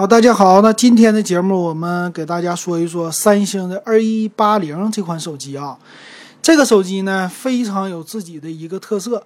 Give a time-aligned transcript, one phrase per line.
[0.00, 5.78] 好，大家好，那今天的节目我们给大家说一说三星的二一八零这款手机啊。
[6.40, 9.22] 这个手机呢非常有自己的一个特色，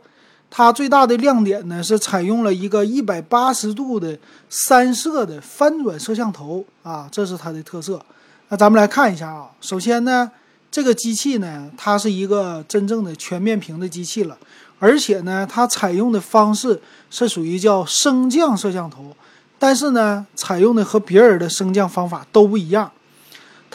[0.51, 4.19] 它最大的亮点呢是采用了一个一百八十度的
[4.49, 8.05] 三摄的翻转摄像头啊，这是它的特色。
[8.49, 10.29] 那咱们来看一下啊，首先呢，
[10.73, 14.37] 这个机器呢它是一个真正的全面屏的机器了，
[14.81, 19.17] 而且呢它采用的方式是属于叫升降摄像头，
[19.59, 22.91] 但是呢采用的和别人的升降方法都不一样。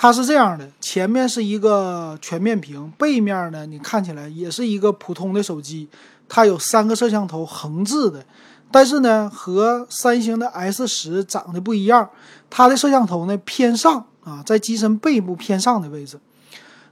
[0.02, 5.90] 它是这样的，前面是一个全面屏，背面呢，你看起来也是一个普通的手机，
[6.30, 8.26] 它有三个摄像头横置的，
[8.72, 12.10] 但是呢，和三星的 S 十长得不一样，
[12.50, 16.18] 它的摄像头呢偏上啊，在机身背部偏上的位置。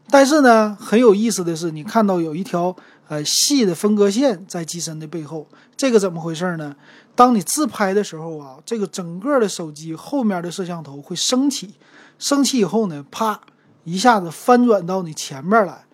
[0.10, 2.76] 但是呢，很有意思的是，你看到有一条
[3.08, 6.76] 呃细的分割线在机身的背后，这个怎么回事呢？
[7.16, 11.74] 当你自拍的时候啊，这个整个的手机后面的摄像头会升起。
[12.20, 13.40] 升起以后呢，啪，
[13.84, 15.86] 一下子翻转到你前面来，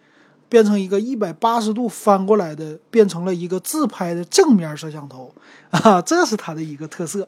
[0.49, 5.33] 变成一个一百八十度翻过来的，变成了一个自拍的正面摄像头
[5.71, 7.27] 啊，这是它的一个特色。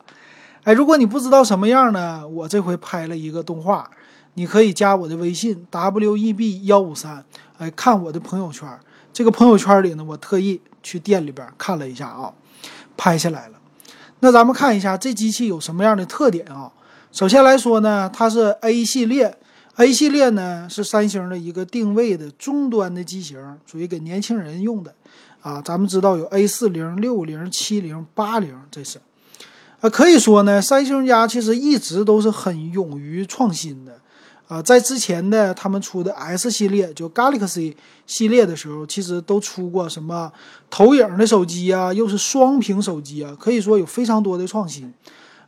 [0.63, 3.89] 哎，如果你不知道什么样呢，我这回拍了一个动画，
[4.33, 7.23] 你可以加我的微信 w e b 幺五三，
[7.57, 8.67] 哎，看我的朋友圈。
[9.15, 12.33] 这个朋友圈里呢，我特意去店里边看了一下啊，
[12.97, 13.57] 拍下来了。
[14.19, 16.69] 那咱们看一下这机器有什么样的特点啊？
[17.13, 19.37] 首先来说呢，它是 A 系列
[19.77, 24.93] ，A 系列呢是三星的一个定位的中端的机型，属于给年轻人用的
[25.39, 25.61] 啊。
[25.61, 28.99] 咱们知道有 A 四零、六零、七零、八零，这是
[29.79, 33.97] 啊，可以说呢，三星家其实一直都是很勇于创新的
[34.47, 34.61] 啊。
[34.61, 40.31] 在之前的他们出的 S 系列，就 Galaxy 系列的时候，其实都出过什么
[40.69, 44.93] 投影的手机啊，又是双屏手机啊，可以说有非常多的创新。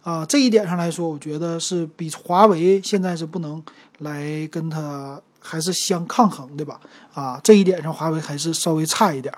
[0.03, 3.61] 啊，这一点上来说，我觉得是比华为现在是不能
[3.97, 6.79] 来跟它还是相抗衡的吧？
[7.13, 9.33] 啊，这一点上华为还是稍微差一点。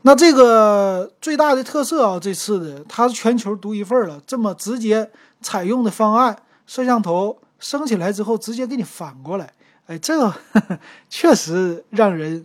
[0.00, 5.10] 那这个最大的特色啊，这次的它是全球独一份了，这么直接
[5.42, 6.34] 采用的方案，
[6.66, 9.52] 摄像头升起来之后直接给你反过来，
[9.86, 10.34] 哎，这个
[11.08, 12.44] 确实让人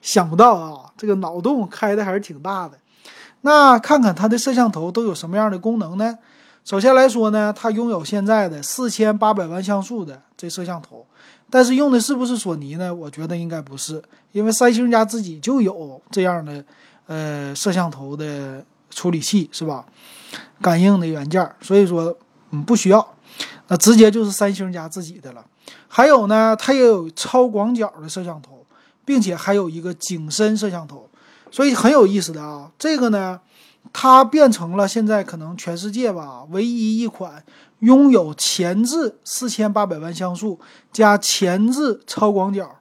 [0.00, 2.78] 想不到啊，这个脑洞开的还是挺大的。
[3.42, 6.18] 那看看它的摄像头都有什么样的功能呢？
[6.64, 11.06] 首先来说呢，它拥有现在的四千八百万像素的这摄像头，
[11.50, 12.94] 但是用的是不是索尼呢？
[12.94, 16.64] 我觉得应该不是，因为三星家自己就有这样的
[17.06, 19.84] 呃摄像头的处理器，是吧？
[20.62, 22.16] 感应的元件，所以说
[22.50, 23.13] 嗯不需要，
[23.68, 25.44] 那直接就是三星家自己的了。
[25.88, 28.64] 还有呢，它也有超广角的摄像头，
[29.04, 31.08] 并且还有一个景深摄像头，
[31.50, 32.70] 所以很有意思的啊。
[32.78, 33.40] 这个呢。
[33.92, 37.44] 它变成了现在可能全世界吧唯一一款
[37.80, 40.58] 拥有前置四千八百万像素
[40.90, 42.76] 加前置超广角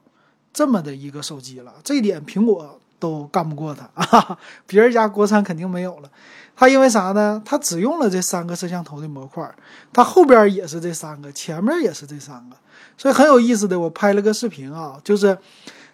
[0.53, 1.73] 这么的一个手机了。
[1.83, 6.09] 这一点苹果都干不过它啊， 别人家国产肯定没有了。
[6.55, 7.41] 它因为啥呢？
[7.43, 9.53] 它只用了这三个摄像头的模块，
[9.91, 12.55] 它后边也是这三个，前面也是这三个，
[12.97, 13.77] 所以很有意思的。
[13.77, 15.37] 我拍了个视频啊，就是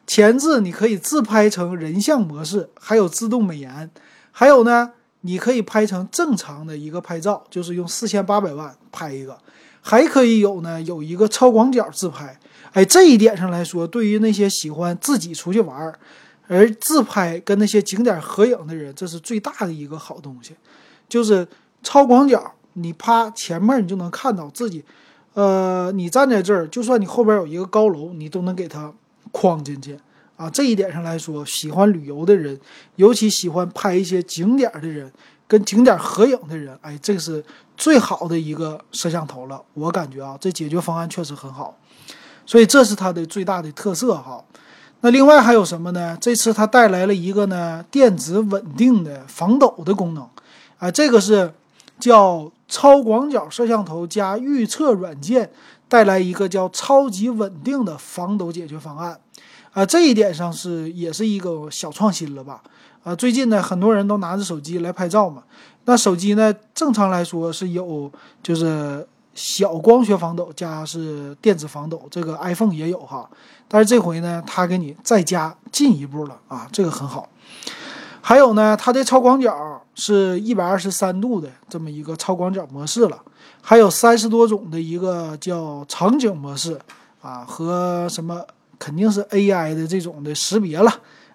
[0.06, 3.90] 前置你可以自拍成人像模式，还有自动美颜，
[4.31, 4.91] 还有呢。
[5.22, 9.38] 你可以拍成正常的一个拍照，就是用四千八百万拍一个，
[9.81, 12.40] 还可以有呢，有一个超广角自拍。
[12.72, 15.94] 哎，这一点上来说，对于那些喜欢自己出去玩
[16.49, 20.55] 而自拍跟那些景点合影的人，这是最大的一个好东西，
[21.07, 21.47] 就是
[21.83, 24.83] 超广角，你啪前面你就能看到自己，
[25.35, 28.91] 呃，你站在这儿，就算你后边有一个高楼，你都能给它
[29.31, 29.95] 框进去。
[30.37, 32.59] 啊，这一点上来说，喜欢旅游的人，
[32.95, 35.11] 尤其喜欢拍一些景点的人，
[35.47, 37.43] 跟景点合影的人，哎，这是
[37.77, 39.61] 最好的一个摄像头了。
[39.75, 41.77] 我感觉啊，这解决方案确实很好，
[42.45, 44.43] 所以这是它的最大的特色哈。
[45.01, 46.17] 那另外还有什么呢？
[46.19, 50.27] 这次它带来了一个呢电子稳定的防抖的功能，
[50.77, 51.53] 啊，这个是
[51.99, 55.49] 叫超广角摄像头加预测软件
[55.87, 59.19] 带来一个叫超级稳定的防抖解决方案。
[59.72, 62.61] 啊，这一点上是也是一个小创新了吧？
[63.03, 65.43] 啊，最近呢，很多人都拿着手机来拍照嘛。
[65.85, 68.11] 那手机呢，正常来说是有
[68.43, 69.07] 就是
[69.41, 73.30] 小光学防抖加是电子防抖，这个 iPhone 也有哈。
[73.70, 77.30] 但是这回呢，它给你再加进一步了啊，这个很好。
[78.20, 83.18] 还有呢，它的超广角是一百二十三度的这么一个超广角模式了，
[83.62, 86.78] 还有三十多种的一个叫场景模式
[87.22, 88.44] 啊和什么。
[88.78, 90.90] 肯定是 AI 的这种的识别了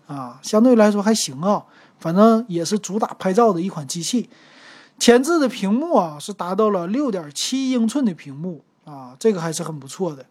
[0.07, 1.63] 啊，相对来说还行啊，
[1.99, 4.31] 反正也是主打拍照的一款机器。
[5.05, 10.25] 前置的屏幕啊是达到了六点七英寸的屏幕啊，这个还是很不错的。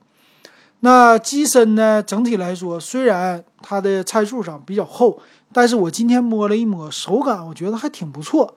[0.79, 5.21] 那机身呢，整体来说虽然它的参数上比较厚，
[5.51, 8.55] 但是我今天摸了一摸，手感我觉得还挺不错。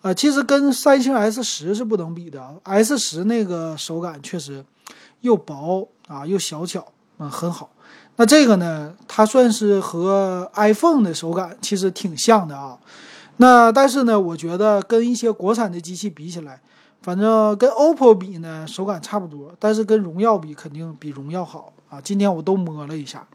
[0.00, 4.64] 啊，其实跟三星 S 十是不能比的，S 十那个手感确实
[5.20, 6.84] 又薄啊又小巧，
[7.18, 7.70] 嗯，很好。
[8.16, 12.76] 那这个呢，它算是和 iPhone 的手感其实挺像的啊。
[13.38, 16.60] 那但是呢，我觉得跟一些国产的机器比起来，
[17.00, 22.00] 反正跟 OPPO 比呢，手感差不多，但是跟荣耀比肯定比荣耀好啊。
[22.00, 23.26] 今天我都摸了一下。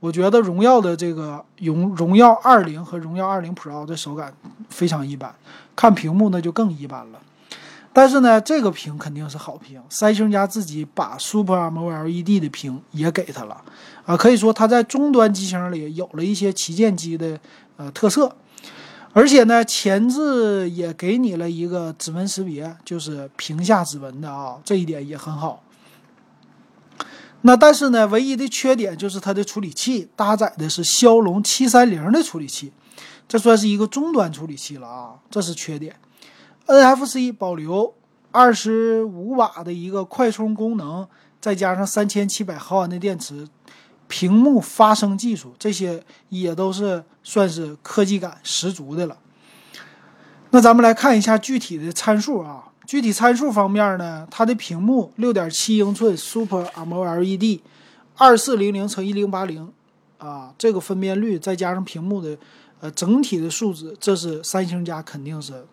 [0.00, 4.34] 我觉得荣耀的这个荣荣耀二零和荣耀二零 Pro 的手感
[4.68, 5.32] 非常一般，
[5.76, 7.20] 看屏幕那就更一般了。
[7.92, 13.62] 但是呢，这个屏肯定是好屏，三星家自己把 Super AMOLED 的屏也给它了
[14.04, 17.38] 啊，可以说它在终端机型里有了一些旗舰机的
[17.76, 18.34] 呃特色，
[19.14, 25.62] 而且呢，前置也给你了一个指纹识别，就是屏下指纹的啊，这一点也很好。
[27.42, 32.72] 那但是呢，唯一的缺点就是它的处理器搭载的是骁龙七三零的处理器，
[33.28, 35.96] 这算是一个终端处理器了啊，这是缺点。
[36.66, 37.94] NFC 保留
[38.30, 41.06] 二十五瓦的一个快充功能，
[41.40, 43.48] 再加上三千七百毫安的电池，
[44.12, 49.16] 屏幕发声技术这些也都是算是科技感十足的了。
[50.50, 52.64] 那咱们来看一下具体的参数啊。
[52.86, 57.60] 具体参数方面呢，它的屏幕六点七英寸 Super AMOLED，
[58.18, 59.72] 二四零零乘一零八零，
[60.18, 62.36] 啊，这个分辨率再加上屏幕的
[62.80, 65.64] 呃整体的素质，这是三星家肯定是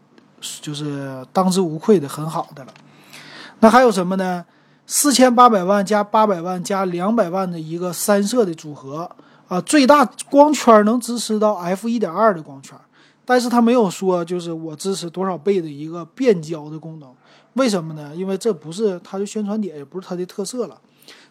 [0.62, 2.74] 就是当之无愧的很好的了。
[3.60, 4.46] 那还有什么呢？
[4.92, 9.08] 四千八百万加八百万加两百万的一个三摄的组合
[9.48, 12.76] 啊，最大光圈能支持到 F 一点二的光圈。
[13.24, 17.08] 但是它没有说，就是我支持多少倍的一个变焦的功能，
[17.54, 18.16] 为什么呢？
[18.16, 20.76] 因为这不是它的宣传点，也不是它的特色了。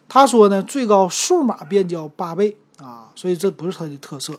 [0.07, 4.33] 他说呢，最高数码变焦八倍啊，所以这不是它的特色。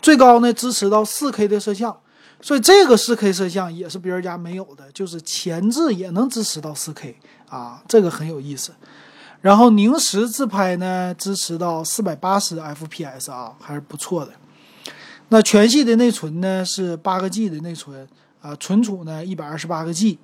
[0.00, 1.94] 最高呢支持到四 K 的摄像，
[2.40, 7.16] 所以这个四 K 摄像也是别人家没有的，就是前置也能支持到四 K
[7.48, 8.72] 啊，这个很有意思。
[9.40, 14.32] 然后凝时自拍呢支持到四百八十 FPS 啊，还是不错的。
[15.28, 18.06] 那全系的内存呢是八个 G 的内存
[18.40, 20.18] 啊，存储呢一百二十八个 G。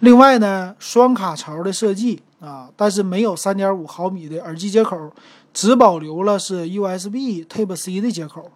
[0.00, 5.10] 另外呢，双卡槽的设计啊，但是没有三点五毫米的耳机接口，
[5.54, 8.50] 只保留了是 USB Type C 的接口。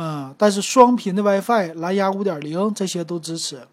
[0.00, 3.66] 嗯，但是双频的 WiFi、蓝牙五点零这些都支持。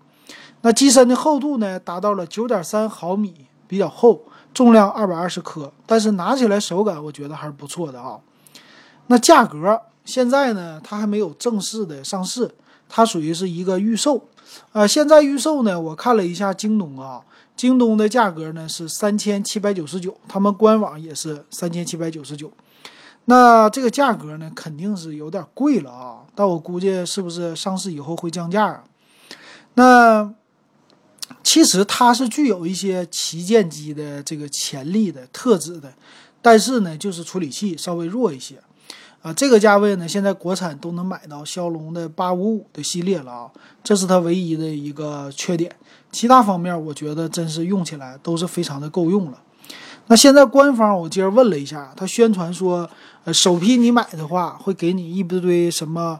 [0.62, 8.20] 那机身的厚度呢达到了九点三毫米，比较厚，重量二百二十克，但是拿起来手感我觉得还是不错的啊。
[9.08, 9.80] 那价格？
[10.04, 12.50] 现在呢，它还没有正式的上市，
[12.90, 14.24] 它属于是一个预售，
[14.72, 17.22] 啊，现在预售呢，我看了一下京东啊，
[17.56, 22.52] 京东的价格呢是三千七百九十九，他们官网也是三千七百九十九，
[23.26, 28.84] 那这个价格呢肯定是有点贵了啊，但我估计是不是上市以后会降价啊？
[29.74, 30.34] 那
[31.44, 35.94] 其实它是具有一些旗舰机的这个潜力的特质的，
[36.42, 38.62] 但是呢，就是处理器稍微弱一些。
[39.24, 43.52] 啊，这个价位呢，现在国产都能买到骁龙的八五五的系列了啊，
[43.84, 45.76] 这是它唯一的一个缺点。
[46.12, 49.42] 其他方面，我觉得真是用起来都是非常的够用了。
[50.08, 52.90] 那现在官方，我今儿问了一下，他宣传说，
[53.24, 56.20] 呃，首批你买的话，会给你一堆什么，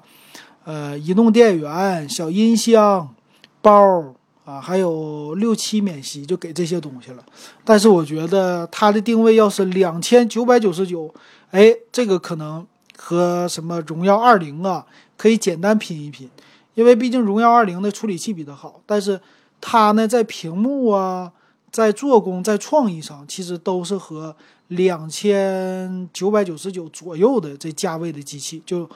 [0.64, 3.14] 呃，移动电源、小音箱、
[3.62, 4.14] 包
[4.44, 7.24] 啊，还有六七免息，就给这些东西了。
[7.64, 11.14] 但是我觉得它的定位要是两千九百九十九，
[11.52, 12.66] 哎，这个可能。
[12.98, 14.86] 和什么荣耀二零啊，
[15.18, 16.30] 可以简单拼一拼，
[16.76, 19.20] 因为毕竟荣耀二零的处理器比它好，但是
[19.60, 21.30] 它呢在屏幕啊，
[21.76, 24.34] 在做工、在创意上，其实都是和
[24.70, 28.90] 两千九百九十九左右的这价位的机器，就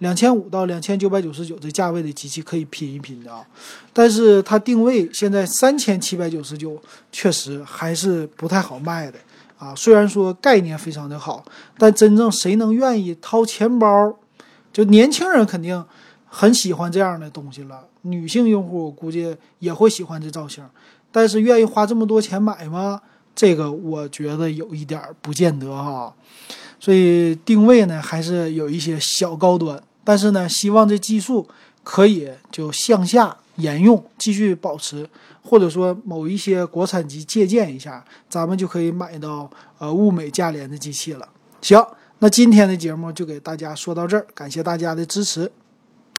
[0.00, 3.42] 两千五到两千九百九十九这价位的机器可以拼一拼的啊。
[3.90, 6.78] 但是它定位现在三千七百九十九，
[7.10, 9.18] 确实还是不太好卖的。
[9.56, 11.42] 啊，虽然说概念非常的好，
[11.78, 14.14] 但真正谁能愿意掏钱包？
[14.74, 15.82] 就年轻人肯定
[16.26, 20.62] 很喜欢这样的东西了，女性用户估计也会喜欢这造型，
[21.10, 23.00] 但是愿意花这么多钱买吗？
[23.34, 26.14] 这个我觉得有一点不见得哈。
[26.78, 31.46] 所以定位呢还是有一些小高端，但是呢，希望这技术
[31.82, 35.08] 可以就向下沿用，继续保持。
[35.48, 39.48] 或者说某一些国产机借鉴一下，咱们就可以买到
[39.78, 41.28] 呃物美价廉的机器了。
[41.62, 41.80] 行，
[42.18, 45.52] 那今天的节目就给大家说到这儿，感谢大家的支持。